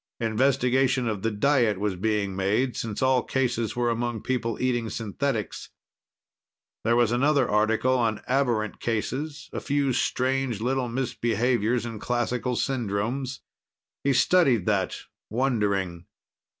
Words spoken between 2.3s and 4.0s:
made, since all cases were